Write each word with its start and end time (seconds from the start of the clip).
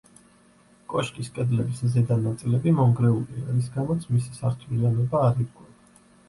კოშკის 0.93 1.27
კედლების 1.35 1.83
ზედა 1.95 2.17
ნაწილები 2.21 2.73
მონგრეულია, 2.79 3.43
რის 3.59 3.69
გამოც 3.77 4.09
მისი 4.15 4.35
სართულიანობა 4.41 5.23
არ 5.29 5.39
ირკვევა. 5.47 6.01